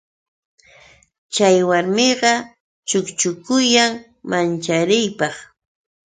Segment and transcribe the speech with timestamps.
[1.33, 2.31] Chay warmiqa
[2.89, 3.91] chukchukuyan
[4.29, 5.35] manchariypaq.